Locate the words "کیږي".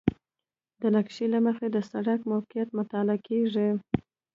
3.27-3.69